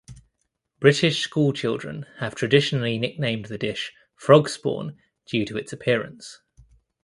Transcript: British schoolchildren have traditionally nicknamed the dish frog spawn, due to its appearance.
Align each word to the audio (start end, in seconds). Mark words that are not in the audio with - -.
British 0.79 1.19
schoolchildren 1.19 2.07
have 2.17 2.33
traditionally 2.33 2.97
nicknamed 2.97 3.45
the 3.45 3.57
dish 3.59 3.93
frog 4.15 4.49
spawn, 4.49 4.97
due 5.27 5.45
to 5.45 5.57
its 5.59 5.71
appearance. 5.71 6.41